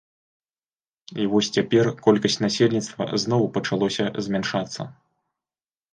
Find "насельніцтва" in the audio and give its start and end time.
2.45-3.03